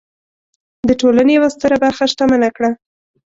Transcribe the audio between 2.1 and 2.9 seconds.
شتمنه کړه.